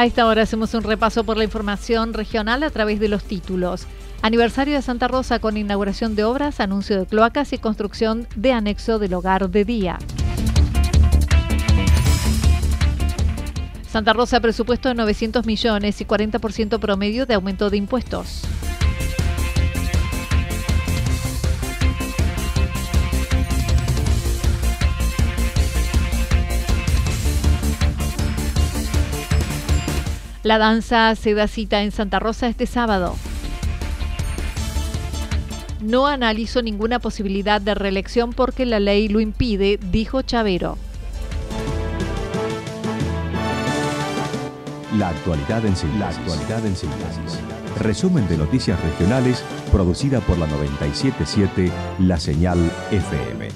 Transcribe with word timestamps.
A 0.00 0.06
esta 0.06 0.26
hora 0.26 0.40
hacemos 0.40 0.72
un 0.72 0.82
repaso 0.82 1.24
por 1.24 1.36
la 1.36 1.44
información 1.44 2.14
regional 2.14 2.62
a 2.62 2.70
través 2.70 3.00
de 3.00 3.08
los 3.08 3.22
títulos. 3.22 3.86
Aniversario 4.22 4.74
de 4.74 4.80
Santa 4.80 5.08
Rosa 5.08 5.40
con 5.40 5.58
inauguración 5.58 6.16
de 6.16 6.24
obras, 6.24 6.58
anuncio 6.58 6.98
de 6.98 7.04
cloacas 7.04 7.52
y 7.52 7.58
construcción 7.58 8.26
de 8.34 8.54
anexo 8.54 8.98
del 8.98 9.12
hogar 9.12 9.50
de 9.50 9.66
día. 9.66 9.98
Santa 13.86 14.14
Rosa 14.14 14.40
presupuesto 14.40 14.88
de 14.88 14.94
900 14.94 15.44
millones 15.44 16.00
y 16.00 16.06
40% 16.06 16.78
promedio 16.78 17.26
de 17.26 17.34
aumento 17.34 17.68
de 17.68 17.76
impuestos. 17.76 18.44
La 30.42 30.56
danza 30.56 31.14
se 31.16 31.34
da 31.34 31.48
cita 31.48 31.82
en 31.82 31.92
Santa 31.92 32.18
Rosa 32.18 32.48
este 32.48 32.66
sábado. 32.66 33.14
No 35.82 36.06
analizo 36.06 36.62
ninguna 36.62 36.98
posibilidad 36.98 37.60
de 37.60 37.74
reelección 37.74 38.32
porque 38.32 38.64
la 38.64 38.80
ley 38.80 39.08
lo 39.08 39.20
impide, 39.20 39.78
dijo 39.90 40.22
Chavero. 40.22 40.78
La 44.96 45.10
actualidad 45.10 45.64
en 45.64 45.76
síntesis. 45.76 46.00
La 46.00 46.08
actualidad 46.08 46.66
en 46.66 46.76
síntesis. 46.76 47.40
Resumen 47.78 48.26
de 48.28 48.38
noticias 48.38 48.80
regionales 48.82 49.44
producida 49.70 50.20
por 50.20 50.38
la 50.38 50.46
977 50.46 51.70
La 52.00 52.18
Señal 52.18 52.58
FM. 52.90 53.48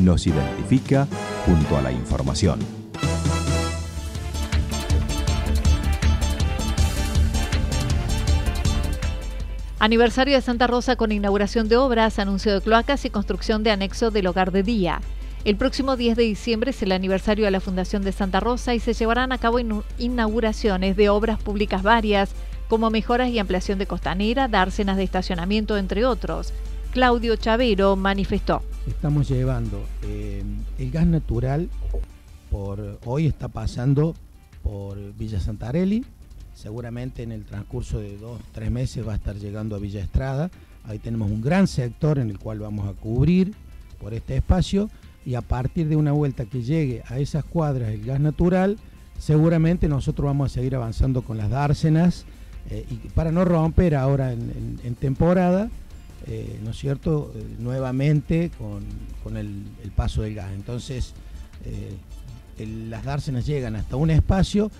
Nos 0.00 0.26
identifica 0.26 1.06
junto 1.46 1.76
a 1.76 1.82
la 1.82 1.92
información. 1.92 2.83
Aniversario 9.84 10.34
de 10.34 10.40
Santa 10.40 10.66
Rosa 10.66 10.96
con 10.96 11.12
inauguración 11.12 11.68
de 11.68 11.76
obras, 11.76 12.18
anuncio 12.18 12.54
de 12.54 12.62
cloacas 12.62 13.04
y 13.04 13.10
construcción 13.10 13.62
de 13.62 13.70
anexo 13.70 14.10
del 14.10 14.26
hogar 14.28 14.50
de 14.50 14.62
día. 14.62 15.02
El 15.44 15.56
próximo 15.56 15.98
10 15.98 16.16
de 16.16 16.22
diciembre 16.22 16.70
es 16.70 16.82
el 16.82 16.90
aniversario 16.90 17.44
de 17.44 17.50
la 17.50 17.60
Fundación 17.60 18.02
de 18.02 18.12
Santa 18.12 18.40
Rosa 18.40 18.74
y 18.74 18.80
se 18.80 18.94
llevarán 18.94 19.30
a 19.30 19.36
cabo 19.36 19.58
inauguraciones 19.98 20.96
de 20.96 21.10
obras 21.10 21.38
públicas 21.38 21.82
varias, 21.82 22.30
como 22.70 22.88
mejoras 22.88 23.28
y 23.28 23.38
ampliación 23.38 23.78
de 23.78 23.86
costanera, 23.86 24.48
dársenas 24.48 24.96
de 24.96 25.02
estacionamiento, 25.02 25.76
entre 25.76 26.06
otros. 26.06 26.54
Claudio 26.92 27.36
Chavero 27.36 27.94
manifestó. 27.94 28.62
Estamos 28.86 29.28
llevando 29.28 29.84
eh, 30.02 30.42
el 30.78 30.90
gas 30.90 31.06
natural, 31.06 31.68
por 32.50 33.00
hoy 33.04 33.26
está 33.26 33.48
pasando 33.48 34.14
por 34.62 34.96
Villa 35.12 35.40
Santarelli, 35.40 36.06
seguramente 36.54 37.22
en 37.22 37.32
el 37.32 37.44
transcurso 37.44 37.98
de 37.98 38.16
dos, 38.16 38.40
tres 38.52 38.70
meses 38.70 39.06
va 39.06 39.12
a 39.12 39.16
estar 39.16 39.36
llegando 39.36 39.76
a 39.76 39.78
Villa 39.78 40.00
Estrada. 40.00 40.50
Ahí 40.84 40.98
tenemos 40.98 41.30
un 41.30 41.42
gran 41.42 41.66
sector 41.66 42.18
en 42.18 42.30
el 42.30 42.38
cual 42.38 42.60
vamos 42.60 42.88
a 42.88 42.92
cubrir 42.92 43.54
por 44.00 44.14
este 44.14 44.36
espacio 44.36 44.90
y 45.26 45.34
a 45.34 45.40
partir 45.40 45.88
de 45.88 45.96
una 45.96 46.12
vuelta 46.12 46.44
que 46.44 46.62
llegue 46.62 47.02
a 47.08 47.18
esas 47.18 47.44
cuadras 47.44 47.90
el 47.90 48.04
gas 48.04 48.20
natural, 48.20 48.78
seguramente 49.18 49.88
nosotros 49.88 50.26
vamos 50.26 50.52
a 50.52 50.54
seguir 50.54 50.74
avanzando 50.76 51.22
con 51.22 51.38
las 51.38 51.50
dársenas 51.50 52.26
eh, 52.70 52.86
y 52.90 52.94
para 53.08 53.32
no 53.32 53.44
romper 53.44 53.94
ahora 53.94 54.32
en, 54.32 54.96
temporada, 54.98 55.70
eh, 56.26 56.58
¿no 56.62 56.70
es 56.70 56.78
cierto?, 56.78 57.32
eh, 57.34 57.44
nuevamente 57.58 58.50
con, 59.22 59.36
el, 59.36 59.64
paso 59.96 60.22
del 60.22 60.34
gas. 60.34 60.52
Entonces, 60.54 61.14
las 62.58 63.04
dársenas 63.04 63.46
llegan 63.46 63.74
hasta 63.76 63.96
un 63.96 64.10
espacio 64.10 64.70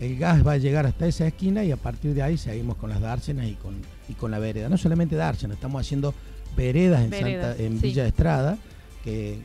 el 0.00 0.18
gas 0.18 0.46
va 0.46 0.52
a 0.52 0.56
llegar 0.56 0.86
hasta 0.86 1.06
esa 1.06 1.26
esquina 1.26 1.64
y 1.64 1.70
a 1.70 1.76
partir 1.76 2.14
de 2.14 2.22
ahí 2.22 2.36
seguimos 2.36 2.76
con 2.76 2.90
las 2.90 3.00
dársenas 3.00 3.46
y 3.46 3.54
con, 3.54 3.80
y 4.08 4.14
con 4.14 4.30
la 4.30 4.38
vereda. 4.38 4.68
No 4.68 4.76
solamente 4.76 5.16
dársenas, 5.16 5.56
estamos 5.56 5.80
haciendo 5.80 6.14
veredas 6.56 7.00
en, 7.58 7.80
Villa 7.80 8.06
Estrada 8.06 8.58
que, 9.02 9.34
eh, 9.34 9.38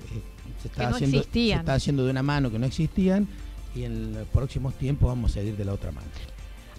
se, 0.62 0.68
está 0.68 0.90
haciendo, 0.90 1.24
se 1.24 1.52
está 1.52 1.74
haciendo 1.74 2.06
de 2.06 2.12
una 2.12 2.24
mano 2.24 2.52
que 2.52 2.60
no 2.60 2.66
existían 2.66 3.28
y 3.76 3.84
en 3.84 4.14
los 4.14 4.28
próximos 4.28 4.74
tiempos 4.76 5.08
vamos 5.08 5.32
a 5.32 5.34
seguir 5.36 5.56
de 5.56 5.66
la 5.66 5.74
otra 5.74 5.92
mano. 5.92 6.08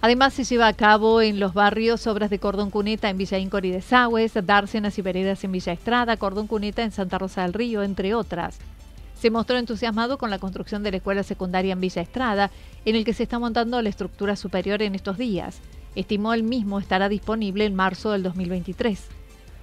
Además, 0.03 0.33
se 0.33 0.43
lleva 0.43 0.67
a 0.67 0.73
cabo 0.73 1.21
en 1.21 1.39
los 1.39 1.53
barrios 1.53 2.07
obras 2.07 2.31
de 2.31 2.39
cordón 2.39 2.71
cuneta 2.71 3.09
en 3.09 3.19
Villa 3.19 3.37
Incor 3.37 3.65
y 3.67 3.71
de 3.71 3.81
Sagües, 3.81 4.33
dársenas 4.43 4.97
y 4.97 5.01
veredas 5.03 5.43
en 5.43 5.51
Villa 5.51 5.73
Estrada, 5.73 6.17
cordón 6.17 6.47
cuneta 6.47 6.81
en 6.81 6.91
Santa 6.91 7.19
Rosa 7.19 7.43
del 7.43 7.53
Río, 7.53 7.83
entre 7.83 8.15
otras 8.15 8.57
se 9.21 9.29
mostró 9.29 9.59
entusiasmado 9.59 10.17
con 10.17 10.31
la 10.31 10.39
construcción 10.39 10.81
de 10.81 10.89
la 10.89 10.97
escuela 10.97 11.21
secundaria 11.21 11.73
en 11.73 11.79
Villa 11.79 12.01
Estrada, 12.01 12.49
en 12.85 12.95
el 12.95 13.05
que 13.05 13.13
se 13.13 13.21
está 13.21 13.37
montando 13.37 13.79
la 13.79 13.89
estructura 13.89 14.35
superior 14.35 14.81
en 14.81 14.95
estos 14.95 15.19
días. 15.19 15.59
Estimó 15.95 16.33
el 16.33 16.41
mismo 16.41 16.79
estará 16.79 17.07
disponible 17.07 17.65
en 17.65 17.75
marzo 17.75 18.09
del 18.09 18.23
2023. 18.23 18.99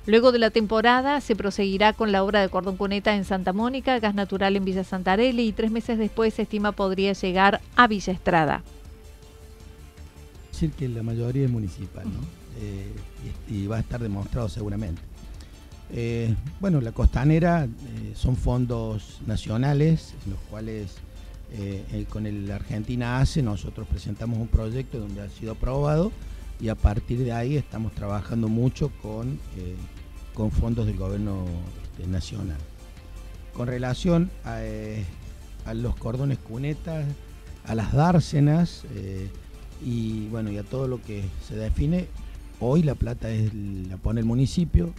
Luego 0.07 0.31
de 0.31 0.39
la 0.39 0.51
temporada 0.51 1.21
se 1.21 1.35
proseguirá 1.35 1.93
con 1.93 2.13
la 2.13 2.23
obra 2.23 2.41
de 2.41 2.49
cordón 2.49 2.77
cuneta 2.77 3.17
en 3.17 3.25
Santa 3.25 3.53
Mónica, 3.53 3.99
gas 3.99 4.15
natural 4.15 4.55
en 4.55 4.65
Villa 4.65 4.85
Santarelli 4.85 5.49
y 5.49 5.53
tres 5.53 5.73
meses 5.73 5.99
después 5.99 6.35
se 6.35 6.43
estima 6.43 6.71
podría 6.71 7.13
llegar 7.15 7.61
a 7.75 7.89
Villa 7.89 8.13
Estrada. 8.13 8.63
Decir 10.53 10.71
que 10.71 10.89
la 10.89 11.03
mayoría 11.03 11.47
es 11.47 11.51
municipal, 11.51 12.05
¿no? 12.05 12.21
Eh, 12.61 12.93
y 13.49 13.67
va 13.67 13.79
a 13.79 13.81
estar 13.81 14.01
demostrado 14.01 14.49
seguramente. 14.49 15.03
Eh, 15.91 16.35
bueno, 16.61 16.81
la 16.81 16.93
costanera 16.93 17.65
eh, 17.65 18.13
son 18.15 18.37
fondos 18.37 19.21
nacionales, 19.27 20.15
los 20.29 20.39
cuales 20.51 20.97
eh, 21.53 22.05
con 22.11 22.27
el 22.27 22.51
Argentina 22.51 23.21
ACE 23.21 23.43
nosotros 23.43 23.89
presentamos 23.89 24.39
un 24.39 24.49
proyecto 24.49 24.99
donde 24.99 25.23
ha 25.23 25.29
sido 25.31 25.53
aprobado 25.53 26.13
y 26.61 26.69
a 26.69 26.75
partir 26.75 27.21
de 27.21 27.33
ahí 27.33 27.57
estamos 27.57 27.93
trabajando 27.93 28.49
mucho 28.49 28.91
con, 29.01 29.39
con 30.35 30.51
fondos 30.51 30.87
del 30.87 30.97
gobierno 30.97 31.45
este, 31.85 32.07
nacional. 32.07 32.59
Con 33.55 33.69
relación 33.69 34.31
a, 34.45 34.59
a, 35.65 35.75
los 35.75 35.97
cordones 35.97 36.39
cunetas, 36.39 37.07
a 37.65 37.75
las 37.75 37.93
dársenas 37.93 38.85
y 39.85 40.27
bueno 40.29 40.51
y 40.51 40.59
a 40.59 40.65
todo 40.65 40.87
lo 40.87 41.01
que 41.03 41.25
se 41.47 41.57
define, 41.57 42.09
hoy 42.61 42.83
la 42.83 42.95
plata 42.95 43.31
es, 43.31 43.55
la 43.55 43.97
pone 43.97 44.21
el 44.21 44.27
municipio, 44.27 44.93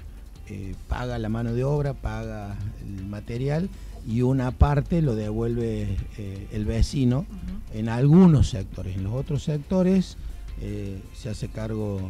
eh, 0.51 0.73
paga 0.87 1.19
la 1.19 1.29
mano 1.29 1.53
de 1.53 1.63
obra, 1.63 1.93
paga 1.93 2.57
el 2.81 3.05
material 3.05 3.69
y 4.07 4.23
una 4.23 4.49
parte 4.49 5.03
lo 5.03 5.13
devuelve 5.13 5.95
eh, 6.17 6.47
el 6.51 6.65
vecino 6.65 7.27
en 7.71 7.87
algunos 7.87 8.49
sectores. 8.49 8.95
En 8.95 9.03
los 9.03 9.13
otros 9.13 9.43
sectores 9.43 10.17
eh, 10.59 11.03
se 11.13 11.29
hace 11.29 11.49
cargo 11.49 12.01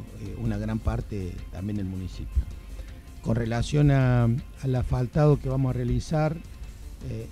una 0.42 0.58
gran 0.58 0.80
parte 0.80 1.34
también 1.52 1.80
el 1.80 1.86
municipio. 1.86 2.42
Con 3.22 3.36
relación 3.36 3.92
al 3.92 4.76
asfaltado 4.76 5.38
que 5.38 5.50
vamos 5.50 5.72
a 5.72 5.74
realizar 5.74 6.38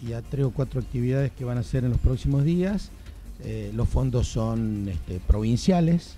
y 0.05 0.11
a 0.11 0.21
tres 0.21 0.45
o 0.45 0.51
cuatro 0.51 0.81
actividades 0.81 1.31
que 1.31 1.45
van 1.45 1.57
a 1.57 1.61
hacer 1.61 1.85
en 1.85 1.91
los 1.91 1.99
próximos 1.99 2.43
días. 2.43 2.91
los 3.73 3.87
fondos 3.87 4.27
son 4.27 4.89
este, 4.89 5.21
provinciales, 5.21 6.17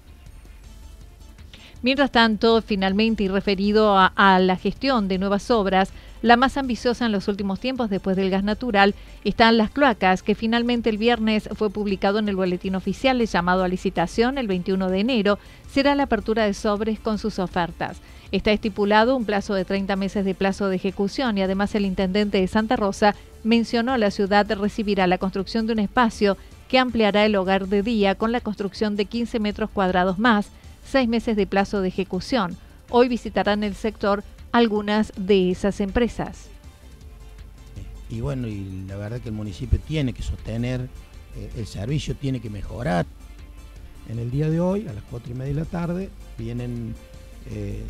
Mientras 1.81 2.12
tanto, 2.12 2.62
finalmente 2.62 3.24
y 3.24 3.30
referido 3.30 3.96
a, 3.98 4.40
la 4.40 4.58
gestión 4.58 5.08
de 5.08 5.18
nuevas 5.18 5.50
obras, 5.50 5.92
la 6.22 6.36
más 6.36 6.58
ambiciosa 6.58 7.06
en 7.06 7.14
los 7.14 7.30
últimos 7.30 7.62
tiempos 7.62 7.90
después 7.90 8.18
del 8.18 8.30
gas 8.30 8.44
natural 8.44 8.94
están 9.24 9.58
las 9.58 9.70
cloacas, 9.70 10.22
que 10.22 10.36
finalmente 10.36 10.90
el 10.90 10.98
viernes 10.98 11.48
fue 11.56 11.70
publicado 11.70 12.20
en 12.20 12.28
el 12.28 12.36
boletín 12.36 12.76
oficial 12.76 13.26
llamado 13.26 13.64
a 13.64 13.70
licitación 13.70 14.38
el 14.38 14.48
21 14.48 14.90
de 14.90 15.00
enero, 15.00 15.40
será 15.72 15.96
la 15.96 16.04
apertura 16.04 16.44
de 16.44 16.54
sobres 16.54 17.00
con 17.00 17.18
sus 17.18 17.40
ofertas. 17.40 18.02
Está 18.34 18.52
estipulado 18.52 19.16
un 19.16 19.24
plazo 19.24 19.54
de 19.54 19.64
30 19.64 19.96
meses 19.96 20.26
de 20.26 20.36
plazo 20.36 20.68
de 20.68 20.76
ejecución 20.76 21.38
y 21.38 21.44
además 21.44 21.74
el 21.76 21.86
intendente 21.86 22.42
de 22.42 22.48
Santa 22.48 22.76
Rosa 22.76 23.16
mencionó 23.46 23.98
la 23.98 24.12
ciudad 24.12 24.46
recibirá 24.52 25.08
la 25.08 25.18
construcción 25.18 25.66
de 25.66 25.74
un 25.74 25.80
espacio 25.80 26.36
que 26.68 26.78
ampliará 26.78 27.26
el 27.26 27.38
hogar 27.38 27.68
de 27.68 27.81
día 27.81 28.16
con 28.16 28.34
la 28.34 28.42
construcción 28.42 28.98
de 28.98 29.06
15 29.06 29.40
metros 29.40 29.70
cuadrados 29.70 30.20
más 30.20 30.52
seis 30.89 31.07
meses 31.07 31.36
de 31.36 31.45
plazo 31.45 31.81
de 31.81 31.89
ejecución. 31.89 32.57
Hoy 32.89 33.07
visitarán 33.07 33.63
el 33.63 33.75
sector 33.75 34.24
algunas 34.51 35.13
de 35.15 35.51
esas 35.51 35.80
empresas. 35.81 36.47
Y 38.09 38.21
bueno, 38.21 38.47
la 38.88 38.95
verdad 38.95 39.21
que 39.21 39.30
el 39.30 39.36
municipio 39.36 39.80
tiene 39.80 40.13
que 40.13 40.24
sostener 40.24 40.89
eh, 41.36 41.51
el 41.57 41.68
servicio, 41.68 42.15
tiene 42.15 42.39
que 42.39 42.50
mejorar. 42.50 43.06
En 44.09 44.18
el 44.18 44.31
día 44.31 44.50
de 44.50 44.59
hoy, 44.59 44.88
a 44.88 44.94
las 44.94 45.03
cuatro 45.03 45.31
y 45.31 45.36
media 45.36 45.53
de 45.53 45.59
la 45.59 45.65
tarde, 45.65 46.09
vienen, 46.39 46.95
eh, 47.51 47.83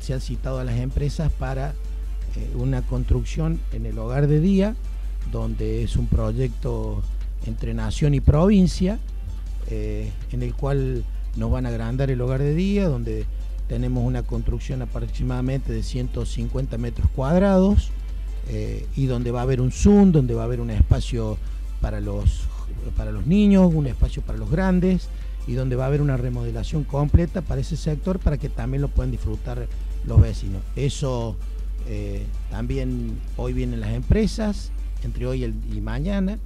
se 0.00 0.14
han 0.14 0.20
citado 0.20 0.60
a 0.60 0.64
las 0.64 0.78
empresas 0.78 1.32
para 1.32 1.70
eh, 2.36 2.52
una 2.54 2.82
construcción 2.82 3.58
en 3.72 3.84
el 3.84 3.98
hogar 3.98 4.28
de 4.28 4.38
día, 4.38 4.76
donde 5.32 5.82
es 5.82 5.96
un 5.96 6.06
proyecto 6.06 7.02
entre 7.46 7.74
nación 7.74 8.14
y 8.14 8.20
provincia, 8.20 9.00
en 9.68 10.42
el 10.42 10.54
cual 10.54 11.02
nos 11.36 11.50
van 11.50 11.66
a 11.66 11.70
agrandar 11.70 12.10
el 12.10 12.20
hogar 12.20 12.40
de 12.40 12.54
día, 12.54 12.88
donde 12.88 13.26
tenemos 13.68 14.04
una 14.04 14.22
construcción 14.22 14.82
aproximadamente 14.82 15.72
de 15.72 15.82
150 15.82 16.76
metros 16.78 17.08
cuadrados 17.14 17.90
eh, 18.48 18.86
y 18.96 19.06
donde 19.06 19.30
va 19.30 19.40
a 19.40 19.42
haber 19.44 19.60
un 19.60 19.72
Zoom, 19.72 20.12
donde 20.12 20.34
va 20.34 20.42
a 20.42 20.44
haber 20.44 20.60
un 20.60 20.70
espacio 20.70 21.38
para 21.80 22.00
los, 22.00 22.42
para 22.96 23.12
los 23.12 23.26
niños, 23.26 23.72
un 23.72 23.86
espacio 23.86 24.22
para 24.22 24.38
los 24.38 24.50
grandes 24.50 25.08
y 25.46 25.54
donde 25.54 25.76
va 25.76 25.84
a 25.84 25.86
haber 25.88 26.02
una 26.02 26.16
remodelación 26.16 26.84
completa 26.84 27.42
para 27.42 27.60
ese 27.60 27.76
sector 27.76 28.18
para 28.18 28.38
que 28.38 28.48
también 28.48 28.82
lo 28.82 28.88
puedan 28.88 29.10
disfrutar 29.10 29.66
los 30.06 30.20
vecinos. 30.20 30.62
Eso 30.76 31.36
eh, 31.88 32.24
también 32.50 33.18
hoy 33.36 33.52
vienen 33.52 33.80
las 33.80 33.92
empresas, 33.92 34.70
entre 35.02 35.26
hoy 35.26 35.44
y 35.44 35.80
mañana. 35.80 36.38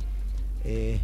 Eh, 0.64 0.98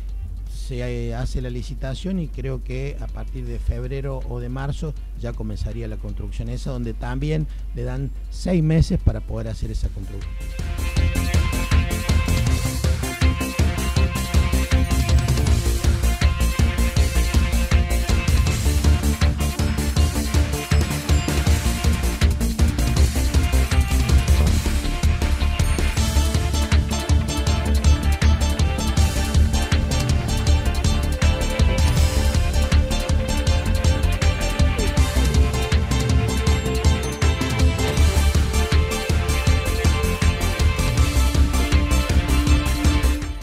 se 0.73 1.15
hace 1.15 1.43
la 1.43 1.51
licitación 1.51 2.19
y 2.19 2.29
creo 2.29 2.65
que 2.65 2.97
a 2.99 3.07
partir 3.07 3.45
de 3.45 3.59
febrero 3.59 4.21
o 4.31 4.41
de 4.41 4.49
marzo 4.49 4.95
ya 5.21 5.35
comenzaría 5.35 5.87
la 5.87 5.99
construcción 5.99 6.49
esa, 6.49 6.71
donde 6.71 6.95
también 6.95 7.47
le 7.75 7.83
dan 7.83 8.11
seis 8.31 8.63
meses 8.63 8.99
para 8.99 9.21
poder 9.21 9.49
hacer 9.49 9.71
esa 9.71 9.89
construcción. 9.91 10.72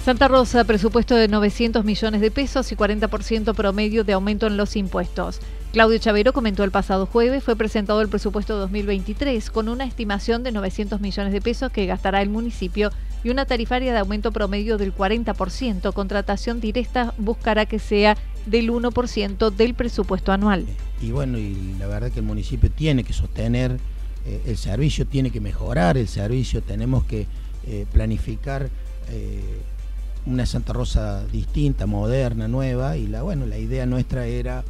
Santa 0.10 0.28
Rosa, 0.28 0.64
presupuesto 0.64 1.14
de 1.16 1.28
900 1.28 1.86
millones 1.86 2.20
de 2.20 2.32
pesos 2.32 2.72
y 2.72 2.76
40% 2.76 3.54
promedio 3.54 4.04
de 4.04 4.14
aumento 4.14 4.48
en 4.48 4.58
los 4.58 4.76
impuestos. 4.76 5.40
Claudio 5.72 6.00
Chavero 6.00 6.34
comentó 6.34 6.64
el 6.64 6.72
pasado 6.72 7.06
jueves, 7.06 7.44
fue 7.44 7.56
presentado 7.56 8.02
el 8.02 8.10
presupuesto 8.10 8.58
2023 8.58 9.52
con 9.52 9.70
una 9.70 9.86
estimación 9.86 10.42
de 10.42 10.52
900 10.52 11.00
millones 11.00 11.32
de 11.32 11.42
pesos 11.42 11.72
que 11.72 11.86
gastará 11.86 12.24
el 12.24 12.30
municipio 12.30 12.90
y 13.24 13.30
una 13.30 13.46
tarifaria 13.46 13.94
de 13.94 14.00
aumento 14.00 14.32
promedio 14.32 14.80
del 14.80 14.96
40%. 14.96 15.94
Contratación 15.94 16.60
directa 16.60 17.14
buscará 17.20 17.68
que 17.68 17.78
sea 17.78 18.18
del 18.48 18.72
1% 18.72 19.52
del 19.52 19.76
presupuesto 19.76 20.32
anual. 20.32 20.66
Y 21.04 21.12
bueno, 21.12 21.38
y 21.38 21.76
la 21.78 21.86
verdad 21.86 22.12
que 22.12 22.22
el 22.22 22.26
municipio 22.26 22.72
tiene 22.72 23.04
que 23.04 23.14
sostener 23.14 23.78
eh, 24.26 24.42
el 24.48 24.58
servicio, 24.58 25.06
tiene 25.06 25.30
que 25.30 25.40
mejorar 25.40 26.00
el 26.00 26.08
servicio, 26.08 26.64
tenemos 26.64 27.04
que 27.04 27.28
eh, 27.68 27.86
planificar. 27.94 28.72
Eh, 29.12 29.62
una 30.26 30.46
Santa 30.46 30.74
Rosa 30.74 31.26
distinta, 31.32 31.86
moderna, 31.86 32.48
nueva, 32.48 32.98
y 32.98 33.08
la, 33.08 33.22
bueno, 33.22 33.46
la 33.46 33.58
idea 33.58 33.86
nuestra 33.86 34.26
era 34.26 34.64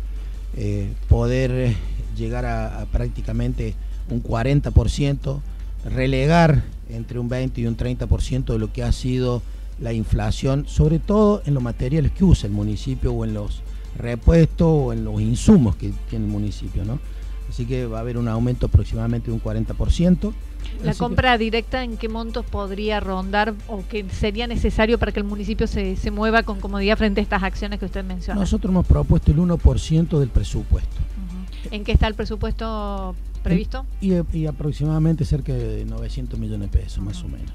eh, 0.56 0.94
poder 1.08 1.76
llegar 2.18 2.46
a, 2.46 2.86
prácticamente 2.92 3.76
un 4.10 4.24
40%, 4.24 5.40
relegar 5.86 6.64
entre 6.90 7.20
un 7.20 7.30
20 7.30 7.62
y 7.62 7.68
un 7.68 7.78
30% 7.78 8.54
de 8.54 8.60
lo 8.60 8.72
que 8.74 8.84
ha 8.84 8.92
sido 8.92 9.42
la 9.80 9.94
inflación, 9.94 10.66
sobre 10.68 11.00
todo 11.00 11.42
en 11.46 11.54
los 11.54 11.64
materiales 11.64 12.12
que 12.12 12.24
usa 12.24 12.48
el 12.48 12.54
municipio 12.54 13.14
o 13.14 13.24
en 13.24 13.34
los 13.34 13.62
repuestos 13.98 14.68
o 14.68 14.94
en 14.94 15.06
los 15.06 15.22
insumos 15.22 15.76
que 15.76 15.94
tiene 16.10 16.26
el 16.26 16.32
municipio, 16.32 16.84
¿no? 16.84 17.00
Así 17.50 17.66
que 17.66 17.88
va 17.88 17.98
a 17.98 18.02
haber 18.02 18.18
un 18.18 18.28
aumento 18.28 18.68
aproximadamente 18.68 19.32
de 19.32 19.34
un 19.34 19.42
40%. 19.42 20.34
¿La 20.84 20.94
compra 20.94 21.38
directa 21.38 21.84
en 21.84 21.98
qué 21.98 22.08
montos 22.08 22.46
podría 22.46 23.00
rondar 23.00 23.56
o 23.68 23.84
qué 23.90 24.06
sería 24.10 24.46
necesario 24.46 25.00
para 25.00 25.12
que 25.12 25.20
el 25.20 25.26
municipio 25.26 25.66
se, 25.68 25.98
mueva 26.12 26.44
con 26.44 26.60
comodidad 26.60 26.98
frente 26.98 27.22
a 27.22 27.24
estas 27.24 27.44
acciones 27.44 27.80
que 27.80 27.86
usted 27.86 28.04
menciona? 28.04 28.40
Nosotros 28.40 28.72
hemos 28.72 28.86
propuesto 28.86 29.32
el 29.32 29.38
1% 29.38 30.20
del 30.20 30.30
presupuesto. 30.30 30.96
¿En 31.72 31.84
qué 31.84 31.92
está 31.92 32.08
el 32.08 32.14
presupuesto 32.14 33.16
previsto? 33.44 33.86
Y, 34.00 34.46
aproximadamente 34.46 35.26
cerca 35.26 35.54
de 35.54 35.86
900 35.86 36.40
millones 36.40 36.72
de 36.72 36.80
pesos, 36.80 37.04
más 37.04 37.22
o 37.24 37.28
menos. 37.28 37.52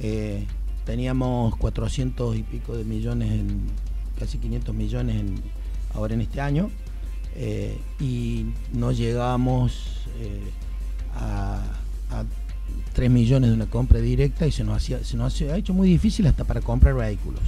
Eh, 0.00 0.44
teníamos 0.84 1.56
400 1.56 2.36
y 2.36 2.42
pico 2.42 2.76
de 2.76 2.84
millones, 2.84 3.30
en, 3.30 3.60
casi 4.18 4.38
500 4.38 4.74
millones 4.74 5.16
en, 5.16 5.36
ahora 5.94 6.14
en 6.14 6.22
este 6.22 6.40
año, 6.40 6.70
eh, 7.40 7.78
y 8.00 8.46
no 8.72 8.90
llegamos 8.90 10.02
eh, 10.18 10.50
a, 11.14 11.62
a 12.10 12.24
3 12.94 13.10
millones 13.10 13.50
de 13.50 13.54
una 13.54 13.66
compra 13.66 14.00
directa 14.00 14.44
y 14.44 14.50
se 14.50 14.64
nos, 14.64 14.78
hacía, 14.78 15.04
se 15.04 15.16
nos 15.16 15.40
ha 15.42 15.56
hecho 15.56 15.72
muy 15.72 15.88
difícil 15.88 16.26
hasta 16.26 16.42
para 16.42 16.60
comprar 16.60 16.94
vehículos. 16.94 17.40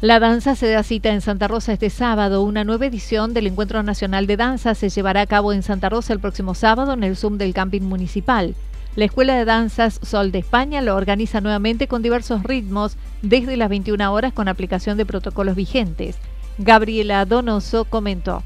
La 0.00 0.20
danza 0.20 0.54
se 0.54 0.68
da 0.68 0.84
cita 0.84 1.10
en 1.10 1.20
Santa 1.20 1.48
Rosa 1.48 1.72
este 1.72 1.90
sábado. 1.90 2.42
Una 2.42 2.62
nueva 2.62 2.86
edición 2.86 3.34
del 3.34 3.48
Encuentro 3.48 3.82
Nacional 3.82 4.28
de 4.28 4.36
Danza 4.36 4.76
se 4.76 4.88
llevará 4.88 5.22
a 5.22 5.26
cabo 5.26 5.52
en 5.52 5.64
Santa 5.64 5.88
Rosa 5.88 6.12
el 6.12 6.20
próximo 6.20 6.54
sábado 6.54 6.92
en 6.92 7.02
el 7.02 7.16
Zoom 7.16 7.38
del 7.38 7.54
Camping 7.54 7.82
Municipal. 7.82 8.54
La 8.94 9.06
Escuela 9.06 9.34
de 9.36 9.46
Danzas 9.46 9.98
Sol 10.02 10.32
de 10.32 10.40
España 10.40 10.82
lo 10.82 10.94
organiza 10.94 11.40
nuevamente 11.40 11.88
con 11.88 12.02
diversos 12.02 12.42
ritmos 12.42 12.98
desde 13.22 13.56
las 13.56 13.70
21 13.70 14.12
horas 14.12 14.34
con 14.34 14.48
aplicación 14.48 14.98
de 14.98 15.06
protocolos 15.06 15.56
vigentes. 15.56 16.18
Gabriela 16.58 17.24
Donoso 17.24 17.86
comentó. 17.86 18.42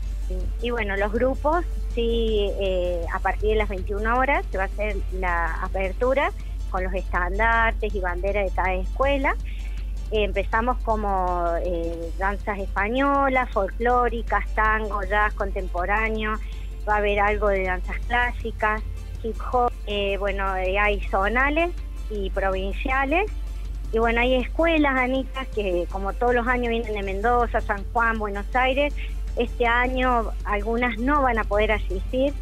Y 0.62 0.70
bueno, 0.70 0.96
los 0.96 1.12
grupos, 1.12 1.64
sí, 1.96 2.48
eh, 2.60 3.04
a 3.12 3.18
partir 3.18 3.50
de 3.50 3.56
las 3.56 3.68
21 3.68 4.16
horas 4.16 4.46
se 4.52 4.58
va 4.58 4.64
a 4.64 4.66
hacer 4.66 4.96
la 5.18 5.52
apertura 5.62 6.30
con 6.70 6.84
los 6.84 6.94
estandartes 6.94 7.92
y 7.92 7.98
banderas 7.98 8.44
de 8.44 8.54
cada 8.54 8.74
escuela. 8.74 9.34
empezamos 10.12 10.78
como 10.84 11.44
eh, 11.64 12.12
danzas 12.18 12.60
españolas, 12.60 13.50
folclóricas, 13.50 14.48
tango, 14.54 15.02
jazz 15.02 15.34
contemporáneo, 15.34 16.34
va 16.88 16.94
a 16.94 16.98
haber 16.98 17.18
algo 17.18 17.48
de 17.48 17.64
danzas 17.64 17.96
clásicas, 18.06 18.80
hip 19.22 19.36
hop, 19.52 19.72
eh, 19.86 20.16
bueno, 20.18 20.46
hay 20.48 21.00
zonales 21.10 21.70
y 22.10 22.30
provinciales 22.30 23.30
y 23.92 23.98
bueno, 23.98 24.20
hay 24.20 24.34
escuelas, 24.34 24.96
Anita, 24.96 25.44
que 25.54 25.86
como 25.90 26.12
todos 26.12 26.34
los 26.34 26.46
años 26.46 26.68
vienen 26.68 26.92
de 26.92 27.02
Mendoza, 27.02 27.60
San 27.60 27.84
Juan, 27.92 28.18
Buenos 28.18 28.46
Aires. 28.54 28.94
Este 29.36 29.66
año 29.66 30.32
algunas 30.44 30.98
no 30.98 31.22
van 31.22 31.38
a 31.38 31.44
poder 31.44 31.72
asistir 31.72 32.32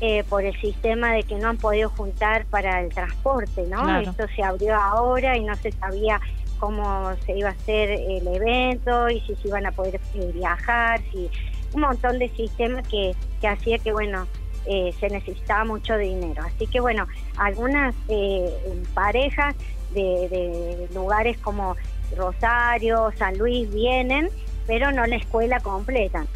eh, 0.00 0.24
por 0.28 0.44
el 0.44 0.60
sistema 0.60 1.12
de 1.12 1.22
que 1.22 1.36
no 1.36 1.48
han 1.48 1.56
podido 1.56 1.88
juntar 1.90 2.44
para 2.46 2.80
el 2.80 2.92
transporte, 2.92 3.64
¿no? 3.68 4.00
Esto 4.00 4.26
se 4.34 4.42
abrió 4.42 4.74
ahora 4.74 5.36
y 5.36 5.44
no 5.44 5.54
se 5.56 5.72
sabía 5.72 6.20
cómo 6.58 7.12
se 7.24 7.38
iba 7.38 7.48
a 7.48 7.52
hacer 7.52 7.90
el 7.90 8.26
evento 8.26 9.08
y 9.08 9.20
si 9.20 9.34
se 9.36 9.48
iban 9.48 9.66
a 9.66 9.72
poder 9.72 10.00
eh, 10.14 10.30
viajar, 10.34 11.00
si 11.10 11.30
un 11.72 11.80
montón 11.80 12.18
de 12.18 12.28
sistemas 12.30 12.86
que, 12.86 13.14
que 13.40 13.48
hacía 13.48 13.78
que, 13.78 13.92
bueno, 13.92 14.26
eh, 14.66 14.94
se 15.00 15.08
necesitaba 15.08 15.64
mucho 15.64 15.96
dinero. 15.96 16.42
Así 16.44 16.66
que 16.66 16.80
bueno, 16.80 17.06
algunas 17.36 17.94
eh, 18.08 18.50
parejas 18.94 19.54
de, 19.94 20.88
lugares 20.94 21.38
como 21.38 21.76
Rosario, 22.16 23.12
San 23.18 23.38
Luis 23.38 23.72
vienen, 23.72 24.28
pero 24.66 24.92
no 24.92 25.06
la 25.06 25.16
escuela 25.16 25.60
completa. 25.60 26.26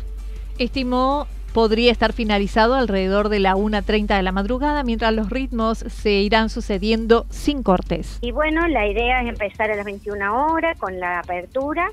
Estimó 0.58 1.26
podría 1.52 1.90
estar 1.90 2.12
finalizado 2.12 2.74
alrededor 2.74 3.30
de 3.30 3.40
la 3.40 3.54
1.30 3.54 4.14
de 4.14 4.22
la 4.22 4.32
madrugada, 4.32 4.82
mientras 4.82 5.14
los 5.14 5.30
ritmos 5.30 5.78
se 5.78 6.10
irán 6.10 6.50
sucediendo 6.50 7.24
sin 7.30 7.62
cortes. 7.62 8.18
Y 8.20 8.30
bueno, 8.30 8.66
la 8.68 8.86
idea 8.86 9.22
es 9.22 9.28
empezar 9.28 9.70
a 9.70 9.76
las 9.76 9.86
21 9.86 10.52
horas 10.52 10.78
con 10.78 11.00
la 11.00 11.20
apertura, 11.20 11.92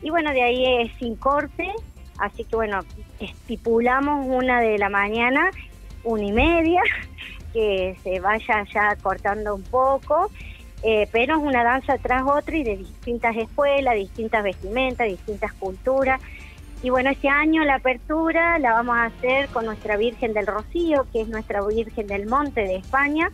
y 0.00 0.10
bueno, 0.10 0.30
de 0.30 0.42
ahí 0.42 0.82
es 0.82 0.92
sin 0.98 1.16
corte, 1.16 1.72
así 2.18 2.44
que 2.44 2.54
bueno, 2.54 2.80
estipulamos 3.18 4.26
una 4.28 4.60
de 4.60 4.78
la 4.78 4.88
mañana 4.88 5.50
una 6.04 6.24
y 6.24 6.32
media, 6.32 6.82
que 7.52 7.96
se 8.02 8.20
vaya 8.20 8.64
ya 8.72 8.96
cortando 8.96 9.54
un 9.54 9.62
poco, 9.62 10.30
eh, 10.82 11.08
pero 11.12 11.36
es 11.36 11.42
una 11.42 11.62
danza 11.62 11.98
tras 11.98 12.22
otra 12.26 12.56
y 12.56 12.64
de 12.64 12.76
distintas 12.76 13.36
escuelas, 13.36 13.94
distintas 13.94 14.42
vestimentas, 14.42 15.08
distintas 15.08 15.52
culturas. 15.54 16.20
Y 16.82 16.88
bueno, 16.88 17.10
este 17.10 17.28
año 17.28 17.62
la 17.64 17.74
apertura 17.74 18.58
la 18.58 18.72
vamos 18.72 18.96
a 18.96 19.04
hacer 19.06 19.48
con 19.48 19.66
nuestra 19.66 19.98
Virgen 19.98 20.32
del 20.32 20.46
Rocío, 20.46 21.06
que 21.12 21.20
es 21.20 21.28
nuestra 21.28 21.60
Virgen 21.66 22.06
del 22.06 22.26
Monte 22.26 22.62
de 22.62 22.76
España, 22.76 23.30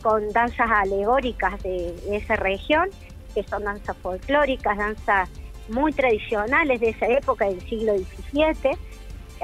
con 0.00 0.32
danzas 0.32 0.70
alegóricas 0.70 1.60
de, 1.62 1.94
esa 2.12 2.36
región, 2.36 2.90
que 3.34 3.42
son 3.42 3.64
danzas 3.64 3.96
folclóricas, 3.96 4.78
danzas 4.78 5.28
muy 5.68 5.92
tradicionales 5.92 6.80
de 6.80 6.90
esa 6.90 7.06
época 7.06 7.46
del 7.46 7.60
siglo 7.62 7.94
XVII 7.96 8.78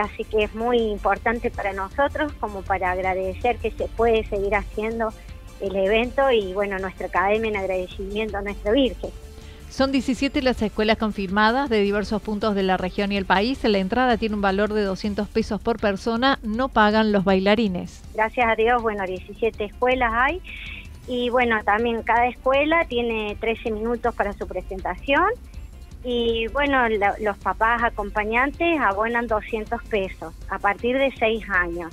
así 0.01 0.25
que 0.25 0.45
es 0.45 0.55
muy 0.55 0.79
importante 0.79 1.51
para 1.51 1.73
nosotros 1.73 2.33
como 2.41 2.63
para 2.63 2.91
agradecer 2.91 3.59
que 3.59 3.71
se 3.71 3.87
puede 3.89 4.25
seguir 4.25 4.55
haciendo 4.55 5.13
el 5.61 5.77
evento 5.77 6.31
y 6.31 6.53
bueno, 6.53 6.79
nuestra 6.79 7.07
academia 7.07 7.51
en 7.51 7.57
agradecimiento 7.57 8.39
a 8.39 8.43
nuestra 8.43 8.73
Virgen. 8.73 9.11
Son 9.69 9.93
17 9.93 10.43
las 10.43 10.61
escuelas 10.63 10.99
confirmadas 10.99 11.71
de 11.71 11.81
diversos 11.81 12.21
puntos 12.21 12.57
de 12.57 12.65
la 12.65 12.77
región 12.77 13.13
y 13.13 13.17
el 13.17 13.25
país. 13.25 13.63
La 13.63 13.79
entrada 13.79 14.17
tiene 14.17 14.35
un 14.35 14.41
valor 14.41 14.73
de 14.73 14.83
200 14.83 15.29
pesos 15.29 15.61
por 15.61 15.79
persona. 15.79 16.41
No 16.43 16.69
pagan 16.69 17.13
los 17.13 17.23
bailarines. 17.23 18.03
Gracias 18.13 18.49
a 18.49 18.57
Dios, 18.57 18.83
bueno, 18.83 19.05
17 19.07 19.63
escuelas 19.63 20.11
hay. 20.13 20.43
Y 21.07 21.31
bueno, 21.31 21.57
también 21.65 22.03
cada 22.03 22.27
escuela 22.27 22.85
tiene 22.89 23.37
13 23.39 23.71
minutos 23.71 24.13
para 24.15 24.33
su 24.33 24.49
presentación 24.49 25.25
y 26.03 26.47
bueno, 26.49 26.89
los 27.21 27.37
papás 27.39 27.83
acompañantes 27.83 28.81
abonan 28.81 29.27
200 29.27 29.83
pesos 29.85 30.35
a 30.49 30.59
partir 30.59 30.97
de 30.97 31.13
6 31.19 31.45
años. 31.51 31.93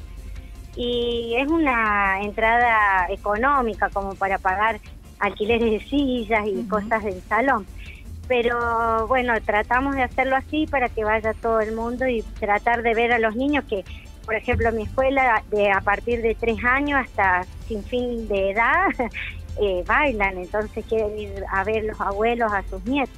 Y 0.75 1.35
es 1.37 1.47
una 1.49 2.21
entrada 2.21 3.07
económica 3.09 3.89
como 3.89 4.15
para 4.15 4.37
pagar 4.37 4.79
alquileres 5.19 5.71
de 5.71 5.79
sillas 5.87 6.47
y 6.47 6.63
cosas 6.67 7.03
del 7.03 7.21
salón. 7.23 7.65
Pero 8.27 9.07
bueno, 9.07 9.33
tratamos 9.41 9.95
de 9.95 10.03
hacerlo 10.03 10.35
así 10.35 10.67
para 10.67 10.89
que 10.89 11.03
vaya 11.03 11.33
todo 11.33 11.59
el 11.59 11.75
mundo 11.75 12.07
y 12.07 12.21
tratar 12.39 12.83
de 12.83 12.93
ver 12.93 13.11
a 13.11 13.19
los 13.19 13.35
niños 13.35 13.65
que, 13.65 13.83
por 14.25 14.35
ejemplo, 14.35 14.71
mi 14.71 14.83
escuela 14.83 15.43
de 15.49 15.71
a 15.71 15.81
partir 15.81 16.21
de 16.21 16.35
3 16.35 16.63
años 16.63 17.01
hasta 17.01 17.45
sin 17.67 17.83
fin 17.83 18.27
de 18.27 18.51
edad 18.51 18.87
eh, 19.61 19.83
bailan, 19.85 20.37
entonces 20.37 20.85
quieren 20.85 21.17
ir 21.17 21.43
a 21.51 21.63
ver 21.63 21.85
los 21.85 21.99
abuelos, 21.99 22.53
a 22.53 22.63
sus 22.63 22.83
nietos. 22.85 23.17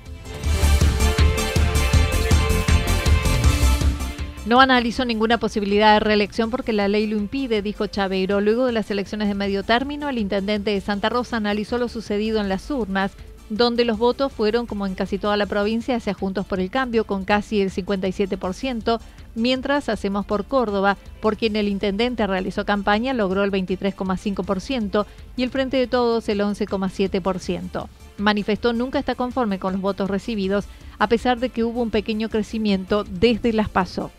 No 4.46 4.62
analizó 4.62 5.04
ninguna 5.04 5.38
posibilidad 5.38 5.94
de 5.94 6.00
reelección 6.00 6.50
porque 6.50 6.72
la 6.72 6.88
ley 6.88 7.08
lo 7.08 7.18
impide, 7.18 7.62
dijo 7.62 7.88
Chaveiro. 7.88 8.40
Luego 8.40 8.66
de 8.66 8.72
las 8.72 8.90
elecciones 8.90 9.28
de 9.28 9.36
medio 9.36 9.64
término, 9.64 10.08
el 10.08 10.18
intendente 10.18 10.72
de 10.72 10.82
Santa 10.82 11.10
Rosa 11.10 11.38
analizó 11.38 11.78
lo 11.78 11.90
sucedido 11.90 12.40
en 12.40 12.48
las 12.48 12.72
urnas, 12.72 13.12
donde 13.50 13.84
los 13.84 13.98
votos 13.98 14.32
fueron, 14.32 14.66
como 14.66 14.88
en 14.88 14.96
casi 14.96 15.18
toda 15.18 15.36
la 15.36 15.46
provincia, 15.46 15.98
hacia 15.98 16.14
Juntos 16.14 16.46
por 16.46 16.62
el 16.62 16.72
Cambio, 16.72 17.04
con 17.04 17.26
casi 17.26 17.62
el 17.62 17.70
57%, 17.70 19.00
mientras 19.36 19.90
Hacemos 19.90 20.26
por 20.26 20.46
Córdoba, 20.46 20.98
por 21.20 21.36
quien 21.36 21.58
el 21.58 21.68
intendente 21.68 22.26
realizó 22.26 22.66
campaña, 22.66 23.14
logró 23.14 23.44
el 23.44 23.52
23,5% 23.52 25.06
y 25.36 25.44
el 25.44 25.50
Frente 25.50 25.78
de 25.78 25.88
Todos 25.88 26.30
el 26.30 26.40
11,7%. 26.40 27.88
Manifestó 28.18 28.72
nunca 28.72 29.00
está 29.00 29.16
conforme 29.16 29.60
con 29.60 29.74
los 29.74 29.82
votos 29.82 30.10
recibidos, 30.10 30.66
a 30.98 31.08
pesar 31.08 31.40
de 31.40 31.50
que 31.50 31.64
hubo 31.64 31.82
un 31.82 31.92
pequeño 31.92 32.30
crecimiento 32.30 33.04
desde 33.04 33.52
las 33.52 33.70
PASO. 33.70 34.12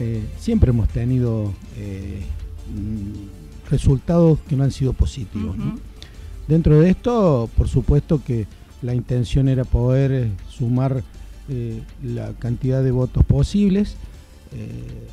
Eh, 0.00 0.22
siempre 0.38 0.70
hemos 0.70 0.88
tenido 0.88 1.52
eh, 1.76 2.22
mm, 2.74 3.70
resultados 3.70 4.38
que 4.48 4.56
no 4.56 4.64
han 4.64 4.72
sido 4.72 4.94
positivos. 4.94 5.56
Dentro 6.48 6.80
de 6.80 6.88
esto, 6.88 7.50
por 7.54 7.68
supuesto 7.68 8.24
que 8.24 8.46
la 8.80 8.94
intención 8.94 9.48
era 9.48 9.64
poder 9.64 10.10
eh, 10.10 10.30
sumar 10.48 11.04
la 12.04 12.32
cantidad 12.34 12.80
de 12.80 12.92
votos 12.92 13.24
posibles. 13.24 13.96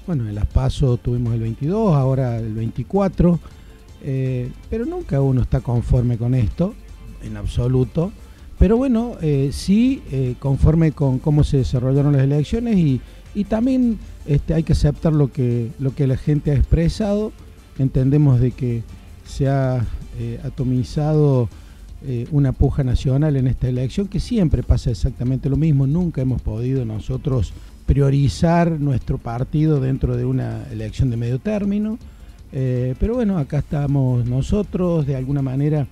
bueno, 0.06 0.30
en 0.30 0.36
las 0.36 0.46
PASO 0.46 0.98
tuvimos 0.98 1.34
el 1.34 1.40
22, 1.40 1.96
ahora 1.96 2.38
el 2.38 2.54
24, 2.54 3.40
pero 4.70 4.86
nunca 4.86 5.20
uno 5.20 5.42
está 5.42 5.62
conforme 5.62 6.20
con 6.20 6.36
esto, 6.36 6.76
en 7.24 7.38
absoluto. 7.38 8.12
Pero 8.60 8.78
bueno, 8.78 9.16
sí 9.50 10.36
conforme 10.38 10.92
con 10.92 11.18
cómo 11.18 11.44
se 11.44 11.58
desarrollaron 11.58 12.14
las 12.14 12.22
elecciones 12.22 12.78
y, 12.78 13.02
y 13.38 13.44
también 13.44 14.00
este, 14.26 14.56
hay 14.56 14.64
que 14.64 14.74
aceptar 14.74 15.14
lo 15.14 15.32
que, 15.32 15.70
lo 15.78 15.94
que 15.94 16.08
la 16.08 16.18
gente 16.18 16.50
ha 16.50 16.56
expresado. 16.56 17.32
Entendemos 17.78 18.40
de 18.40 18.50
que 18.50 18.82
se 19.28 19.48
ha 19.48 19.86
eh, 20.20 20.40
atomizado 20.44 21.48
eh, 22.04 22.26
una 22.32 22.52
puja 22.52 22.84
nacional 22.84 23.36
en 23.36 23.46
esta 23.46 23.70
elección, 23.70 24.08
que 24.08 24.20
siempre 24.20 24.64
pasa 24.64 24.90
exactamente 24.90 25.50
lo 25.50 25.56
mismo. 25.56 25.86
Nunca 25.86 26.20
hemos 26.20 26.42
podido 26.42 26.84
nosotros 26.84 27.54
priorizar 27.86 28.80
nuestro 28.80 29.20
partido 29.20 29.80
dentro 29.80 30.18
de 30.18 30.26
una 30.26 30.64
elección 30.72 31.12
de 31.12 31.18
medio 31.18 31.38
término. 31.38 32.00
Eh, 32.52 32.96
pero 33.00 33.14
bueno, 33.14 33.38
acá 33.38 33.60
estamos 33.60 34.26
nosotros, 34.26 35.06
de 35.06 35.16
alguna 35.16 35.44
manera 35.44 35.86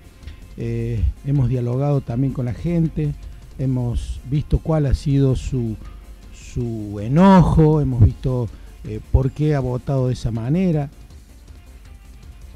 hemos 0.58 1.50
dialogado 1.50 2.00
también 2.00 2.32
con 2.32 2.46
la 2.46 2.54
gente, 2.54 3.12
hemos 3.58 4.20
visto 4.30 4.56
cuál 4.56 4.86
ha 4.86 4.94
sido 4.94 5.36
su, 5.36 5.76
su 6.56 7.00
enojo, 7.02 7.82
hemos 7.82 8.02
visto 8.02 8.48
eh, 8.84 9.00
por 9.12 9.30
qué 9.30 9.54
ha 9.54 9.60
votado 9.60 10.06
de 10.06 10.14
esa 10.14 10.30
manera. 10.30 10.88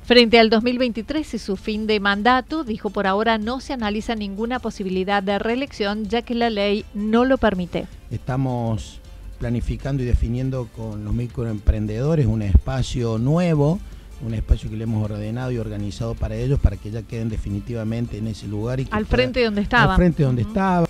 Frente 0.05 0.39
al 0.39 0.49
2023 0.49 1.35
y 1.35 1.39
su 1.39 1.57
fin 1.57 1.87
de 1.87 2.01
mandato, 2.01 2.65
dijo 2.65 2.89
por 2.89 3.07
ahora 3.07 3.37
no 3.37 3.61
se 3.61 3.75
analiza 3.75 4.15
ninguna 4.15 4.59
posibilidad 4.59 5.23
de 5.23 5.39
reelección 5.39 6.07
ya 6.07 6.23
que 6.23 6.35
la 6.35 6.49
ley 6.49 6.87
no 6.95 7.27
lo 7.27 7.37
permite. 7.37 7.87
Estamos 8.11 9.01
planificando 9.39 10.03
y 10.03 10.07
definiendo 10.07 10.69
con 10.75 11.05
los 11.05 11.13
microemprendedores 11.13 12.27
un 12.27 12.41
espacio 12.41 13.19
nuevo, 13.19 13.79
un 14.27 14.33
espacio 14.33 14.71
que 14.71 14.77
le 14.77 14.85
hemos 14.85 15.05
ordenado 15.11 15.53
y 15.53 15.59
organizado 15.59 16.15
para 16.15 16.37
ellos 16.37 16.59
para 16.59 16.79
que 16.79 16.91
ya 16.91 17.03
queden 17.03 17.29
definitivamente 17.29 18.17
en 18.17 18.29
ese 18.29 18.49
lugar. 18.49 18.81
Y 18.81 18.89
al 18.91 19.05
frente 19.05 19.45
donde 19.45 19.61
estaba. 19.61 19.93
Al 19.93 19.99
frente 19.99 20.23
donde 20.23 20.43
estaba. 20.43 20.90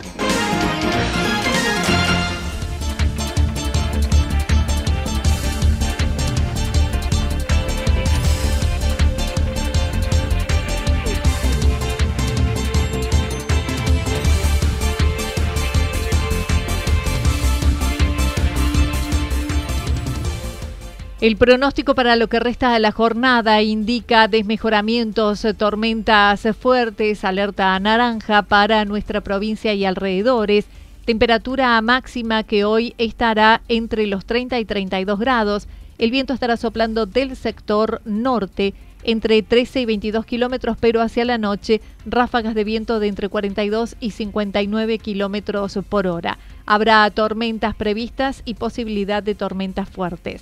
El 21.21 21.37
pronóstico 21.37 21.93
para 21.93 22.15
lo 22.15 22.29
que 22.29 22.39
resta 22.39 22.73
de 22.73 22.79
la 22.79 22.91
jornada 22.91 23.61
indica 23.61 24.27
desmejoramientos, 24.27 25.45
tormentas 25.55 26.47
fuertes, 26.59 27.23
alerta 27.23 27.79
naranja 27.79 28.41
para 28.41 28.85
nuestra 28.85 29.21
provincia 29.21 29.75
y 29.75 29.85
alrededores. 29.85 30.65
Temperatura 31.05 31.79
máxima 31.83 32.41
que 32.41 32.65
hoy 32.65 32.95
estará 32.97 33.61
entre 33.67 34.07
los 34.07 34.25
30 34.25 34.57
y 34.57 34.65
32 34.65 35.19
grados. 35.19 35.67
El 35.99 36.09
viento 36.09 36.33
estará 36.33 36.57
soplando 36.57 37.05
del 37.05 37.35
sector 37.35 38.01
norte 38.03 38.73
entre 39.03 39.43
13 39.43 39.81
y 39.81 39.85
22 39.85 40.25
kilómetros, 40.25 40.75
pero 40.79 41.01
hacia 41.01 41.23
la 41.23 41.37
noche 41.37 41.81
ráfagas 42.03 42.55
de 42.55 42.63
viento 42.63 42.99
de 42.99 43.09
entre 43.09 43.29
42 43.29 43.95
y 43.99 44.09
59 44.09 44.97
kilómetros 44.97 45.77
por 45.87 46.07
hora. 46.07 46.39
Habrá 46.65 47.07
tormentas 47.11 47.75
previstas 47.75 48.41
y 48.43 48.55
posibilidad 48.55 49.21
de 49.21 49.35
tormentas 49.35 49.87
fuertes. 49.87 50.41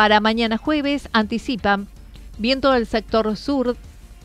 Para 0.00 0.18
mañana 0.20 0.56
jueves 0.56 1.10
anticipan 1.12 1.86
viento 2.38 2.72
del 2.72 2.86
sector 2.86 3.36
sur, 3.36 3.76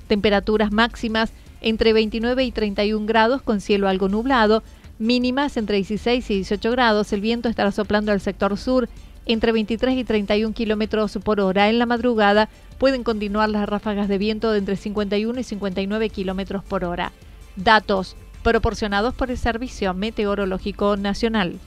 temperaturas 0.08 0.72
máximas 0.72 1.34
entre 1.60 1.92
29 1.92 2.46
y 2.46 2.52
31 2.54 3.06
grados 3.06 3.42
con 3.42 3.60
cielo 3.60 3.90
algo 3.90 4.08
nublado, 4.08 4.64
mínimas 5.00 5.58
entre 5.58 5.76
16 5.76 6.32
y 6.32 6.36
18 6.36 6.72
grados. 6.72 7.12
El 7.12 7.20
viento 7.20 7.50
estará 7.50 7.74
soplando 7.74 8.14
al 8.14 8.22
sector 8.22 8.58
sur 8.58 8.88
entre 9.26 9.52
23 9.52 9.98
y 9.98 10.06
31 10.06 10.54
kilómetros 10.54 11.20
por 11.22 11.42
hora. 11.42 11.68
En 11.68 11.78
la 11.78 11.86
madrugada 11.86 12.48
pueden 12.78 13.04
continuar 13.04 13.50
las 13.50 13.68
ráfagas 13.68 14.08
de 14.08 14.18
viento 14.18 14.54
de 14.54 14.60
entre 14.60 14.78
51 14.78 15.38
y 15.38 15.44
59 15.44 16.10
kilómetros 16.10 16.64
por 16.64 16.86
hora. 16.86 17.12
Datos 17.58 18.16
proporcionados 18.44 19.14
por 19.14 19.30
el 19.30 19.38
Servicio 19.38 19.94
Meteorológico 19.94 20.96
Nacional. 20.96 21.60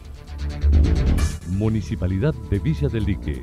Municipalidad 1.49 2.35
de 2.50 2.59
Villa 2.59 2.88
del 2.88 3.05
Lique. 3.05 3.43